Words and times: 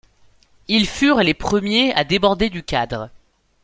Ils 0.67 0.87
furent 0.87 1.21
les 1.21 1.35
premiers 1.35 1.93
à 1.93 2.03
déborder 2.03 2.49
du 2.49 2.63
cadre. 2.63 3.11